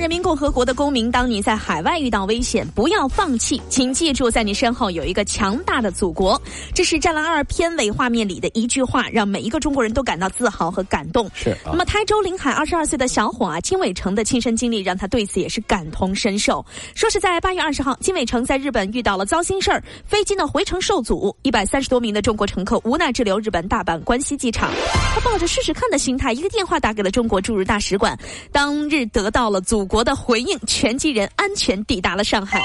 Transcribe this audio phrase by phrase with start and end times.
[0.00, 6.40] 人民共和国的公民，当你在海外遇到危险，不要放弃，请记住，在你身后有一个强大的祖国。
[6.74, 11.30] 这是《战狼二》片尾画面里的一句话，让每一个中国人都感到自豪和感动。
[11.34, 16.64] 是啊那么，台州临海二十二岁的小伙啊，金伟成的亲身经历让他对此也是感同身受。
[16.94, 24.70] 说是在八月二十号，金伟成在日本遇到了糟心事儿，飞机呢回程受阻，一百三十多名的中国乘客无奈滞留日本大阪关西机场。
[25.14, 28.18] 他抱着试试看的心态，一个电话打给了中国驻日大使馆，
[28.50, 32.62] 当日得到了祖国的回应，拳击人安全抵达了上海。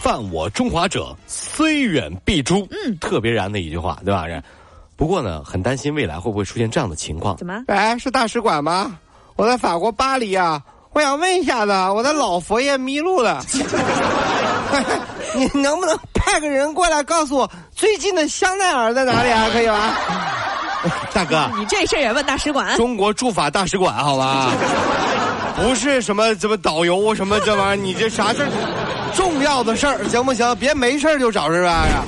[0.00, 2.66] 犯我中华者，虽远必诛。
[2.70, 4.28] 嗯，特别燃的一句话，对吧？
[4.28, 4.40] 这
[4.96, 7.36] 不过呢，很担心未来会不会出现这样的情况。
[7.36, 7.64] 怎么？
[7.66, 8.96] 哎，是大使馆吗？
[9.34, 13.44] 我在法国巴黎啊，我想问一下子，我的老佛爷迷路了，
[15.34, 19.48] 你能不能派个人过来告诉我最近的香奈儿在哪里啊？
[19.52, 19.94] 可以吗？
[21.12, 22.76] 大哥，你这事儿也问大使馆？
[22.76, 24.52] 中国驻法大使馆，好吧？
[25.62, 28.48] 不是什么什么导游什么这玩意儿，你这啥事儿？
[29.14, 30.54] 重要的事儿行不行？
[30.56, 32.04] 别没事儿就找事儿啊？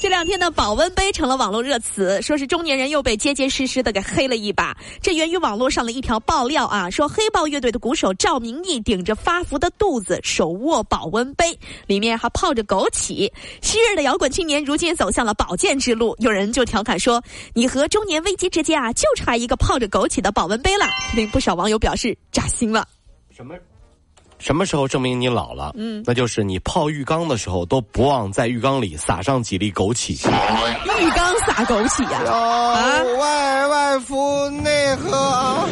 [0.00, 4.76] 这两天呢，保温杯成了网络热词，说是中年人又被结结实实的给黑了一把。
[5.02, 13.28] 这源于网络上的一条爆料啊，说黑豹乐队的鼓手赵明义顶着发福的肚子，手握保温杯，里面还泡着枸杞。
[13.60, 16.14] 昔日的摇滚青年，如今走向了保健之路。
[16.20, 17.20] 有人就调侃说
[17.52, 22.86] ：“你和中年危机之间啊，就差一个泡着枸杞的保温杯了。”令不少网友表示扎心了。
[23.36, 23.56] 什么？
[24.38, 25.72] 什么时候证明你老了？
[25.76, 30.12] 嗯，那就是你泡浴缸的时候都不忘在浴缸里撒上几粒枸杞。
[31.00, 33.02] 浴缸撒枸杞呀、啊！
[33.18, 35.68] 外外敷内合。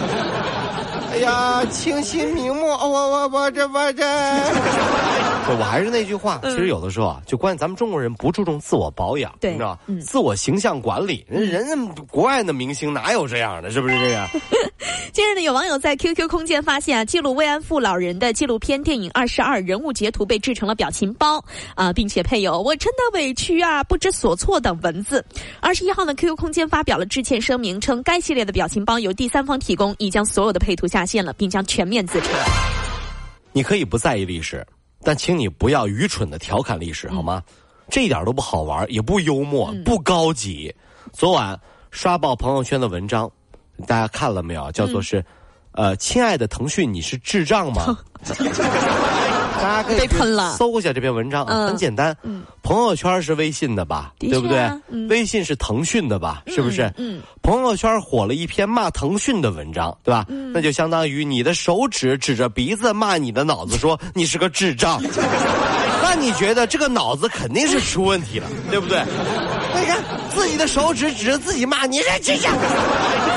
[1.16, 4.04] 哎呀，清新明目，我我我这我这。
[5.58, 13.70] 我还是那句话，其实有的时候啊，就关键咱们中国人不注重自我保养，对你知道、嗯自我形象管理，人人家国外的明星哪有这样的？
[13.70, 14.28] 是不是这样？
[15.12, 21.42] 近日呢，有网友在 QQ 空间发现啊，记录慰安妇老人的纪录片电影《二十二》人物截图被制成了表情包
[21.74, 25.24] 啊，并且配有“我真的委屈啊，不知所措”等文字。
[25.60, 32.28] 二十一号呢，QQ 空间发表了致歉声明，称该系列的表情包由第三方提供，已将所有的配图下线了，并将全面自查。
[33.52, 34.66] 你可以不在意历史，
[35.02, 37.42] 但请你不要愚蠢的调侃历史，好吗？
[37.88, 40.74] 这一点都不好玩，也不幽默，不高级。
[41.12, 41.58] 昨晚
[41.90, 43.30] 刷爆朋友圈的文章，
[43.86, 44.72] 大家看了没有？
[44.72, 45.24] 叫做是，
[45.72, 47.96] 呃，亲爱的腾讯，你是智障吗？
[49.58, 52.14] 大家可以被喷了搜一下这篇文章很简单。
[52.66, 54.12] 朋友圈是微信的吧？
[54.18, 54.68] 对不对
[55.08, 56.42] 微信是腾讯的吧？
[56.48, 56.92] 是不是？
[56.98, 60.26] 嗯朋友圈火了一篇骂腾讯的文章，对吧？
[60.28, 65.00] 嗯那就相当于你的手指指着鼻子骂你的脑子，说你是个智障。
[66.02, 68.98] 那你觉得这个脑子肯定是出问题了，对不对？
[69.78, 70.02] 你看
[70.36, 72.48] 自己的手指指着自己骂你这这这，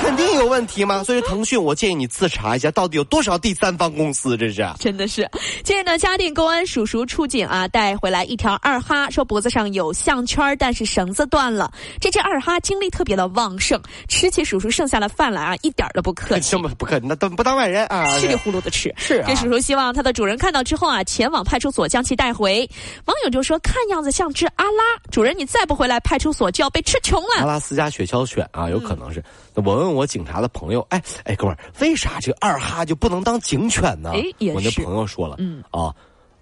[0.03, 1.01] 肯定有问题吗？
[1.05, 4.35] 所以腾讯，我建议你自查一下，到底有多少第三方公司？
[4.35, 4.67] 这是。
[4.77, 5.27] 真的是，
[5.63, 11.71] 近日呢，嘉定公安叔叔出警啊，带回来一条二哈，说脖子上有项圈，但是绳子断了。
[12.01, 16.59] 这只二哈精力特别的旺盛，吃起叔叔剩下的饭来啊，一点都不客气这。
[16.59, 18.19] 么不客气那当不当外人啊？
[18.19, 22.69] 稀里糊涂的吃，是啊这叔叔希望他的主人看到之后啊，前往派出所将其带回。
[23.05, 27.41] 网友就说：“看样子像只阿拉，主人你再不回来，派出所就要被吃穷了。
[27.41, 29.23] 阿拉斯加雪橇犬啊，有可能是。
[29.53, 34.09] 那我问我警察的朋友，哎哎，哥们儿，为啥这个二哈就不能当警犬呢？
[34.15, 35.93] 哎也我那朋友说了，嗯啊，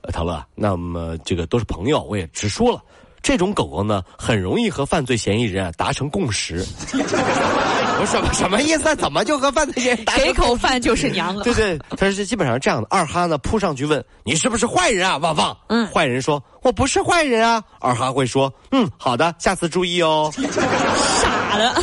[0.03, 2.81] 呃陶乐，那么这个都是朋友，我也直说了，
[3.21, 6.65] 这种狗狗呢，很容易和犯罪嫌疑人啊达成共识。
[7.99, 8.95] 我什么什么意思？
[8.95, 11.43] 怎么就和犯罪嫌疑人打给口饭就是娘了。
[11.43, 12.87] 对对，他是基本上这样的。
[12.89, 15.57] 二哈呢扑上去问你是不是坏人啊，旺旺？
[15.69, 17.63] 嗯坏人说我不是坏人啊。
[17.79, 20.31] 二哈会说嗯好的，下次注意哦。
[20.35, 21.81] 傻的。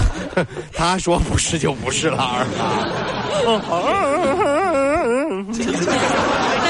[0.72, 2.88] 他说不是就不是了，二哈。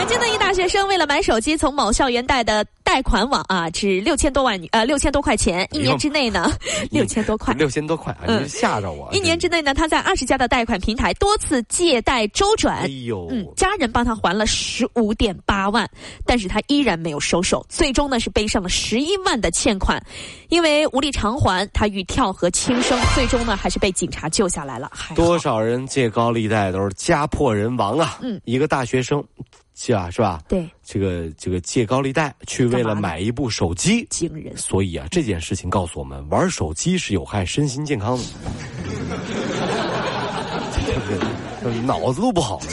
[0.04, 6.52] 南京的一大学生为了买手机，从某校园贷的贷款网啊，只六千多万呃六千多块钱，一年之内呢，
[6.92, 7.54] 六千多块。
[7.54, 8.24] 六千多块啊！
[8.26, 9.08] 嗯你吓着我。
[9.14, 15.88] 一年之内呢，他在二十家的贷款平台多次借贷周转，哎呦，嗯，家人帮他还了十五点八万，
[16.26, 20.04] 但是他依然没有收手，最终呢是背上了十一万的欠款，
[20.50, 24.90] 因为无力偿还，他欲跳河轻生，最终呢还是被警察救下来了。
[24.92, 28.18] 还多少人借高利贷都是家破人亡啊！
[28.20, 29.24] 嗯，一个大学生
[29.74, 30.40] 借啊是吧？
[30.48, 34.56] 对，这个这个借高利贷去为了买一部手机，惊人。
[34.56, 38.24] 所以啊，这件事情告诉我们，玩手机是有害身心健康的。
[41.62, 42.66] 这个脑子都不好了，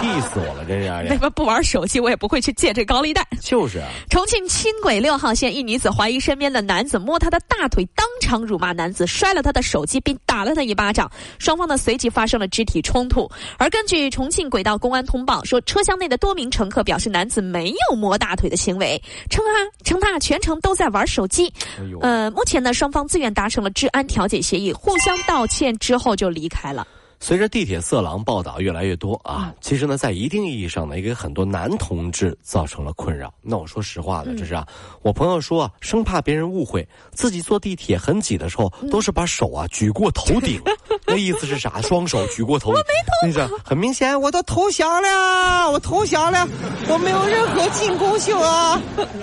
[0.00, 0.64] 气死我了！
[0.66, 3.26] 这样为什么不玩手机，我也不会去借这高利贷。
[3.40, 11.10] 就是啊，重庆轻轨六号线一女子怀疑身边的男子摸她的大腿，当场辱骂男子，摔了他的手机，并打了他一巴掌。
[11.38, 13.30] 双方呢随即发生了肢体冲突。
[13.58, 19.00] 而根据重庆轨道公安通报说，车厢内的多名乘客表示男子没有摸大腿的行为，
[19.30, 19.52] 称啊
[19.84, 21.52] 称他全程都在玩手机。
[21.78, 26.86] 哎，呃，目前呢双方自愿达成了治安调解协议，互相道歉之后就离开了。
[27.18, 33.32] 随着地铁色狼报道越来越多啊，其实呢，在一定意义上呢，也给很多男同志造成了困扰。
[33.42, 34.66] 那我说实话的，这是啊，
[35.02, 40.60] 我朋友说啊，生怕别人误会，自己坐地铁很挤的时候，都是把手啊举过头顶，
[41.06, 41.80] 那意思是啥？
[41.82, 42.82] 双手举过头顶，
[43.22, 46.46] 那是很明显，我都投降了，我投降了，
[46.88, 48.80] 我没有任何进攻性啊！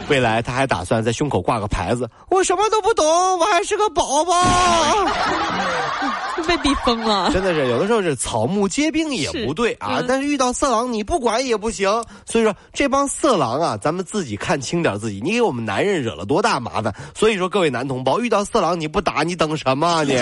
[0.09, 3.05] 未来他还打算在胸口挂个牌子，我什么都不懂，
[3.39, 4.33] 我还是个宝宝。
[6.45, 7.31] 被逼疯了。
[7.31, 11.89] 真的是有的时候是草木皆兵也不对啊，嗯但是遇到色狼你不管也不行。
[12.25, 16.93] 所以说这帮色狼啊，咱们自己看清点自己，你给我们男人惹了多大麻烦。
[17.15, 20.17] 所以说各位男同胞，遇到色狼你不打你等什么啊你？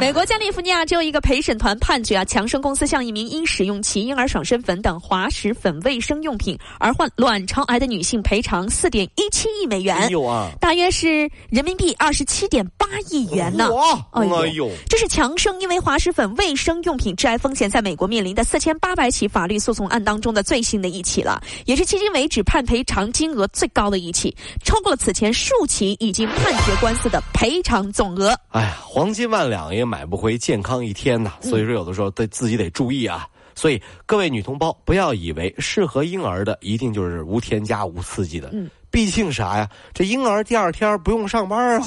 [0.00, 13.70] 美国加利福尼亚州一个陪审团判决啊，强生公司向一名因使用其婴儿爽身粉等滑石粉卫生用品而患卵巢癌的女性赔偿四点一七亿美元，有啊，大约是人民币二十七点八亿元呢。
[13.74, 28.34] 哇，哎呦哎呦，这是强生因为滑石粉卫生用品致癌风险在美国面临的四千八百起法律诉讼案当中的最新的一起了，也是迄今为止判赔偿金额最高的一起，超过了此前数起已经判决官司的赔偿总额。
[28.48, 31.32] 哎呀，黄金万两也买不回健康一天呐。
[31.40, 33.26] 所以说有的时候得自己得注意啊。
[33.56, 38.48] 所以各位女同胞，不要以为适合婴儿的一定就是无添加、无刺激的。
[38.52, 39.68] 嗯，毕竟啥呀？
[39.92, 41.86] 这婴儿第二天不用上班啊。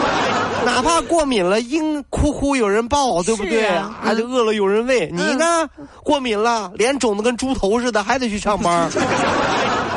[0.64, 3.60] 哪怕过敏了，婴哭哭有人抱，对不对？
[3.60, 5.10] 是啊饿了有人喂。
[5.12, 5.68] 你呢？
[6.02, 8.88] 过敏了，脸肿的跟猪头似的，还得去上班。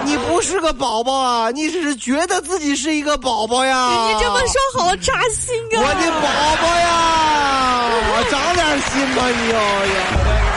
[0.08, 4.08] 你不是个宝宝啊，你只是觉得自己是一个宝宝呀。
[4.08, 5.84] 你这么说好扎心啊！
[5.84, 6.28] 我的宝
[6.62, 6.88] 宝呀，
[8.32, 9.56] 长点心吧你哦
[9.94, 10.57] 呀！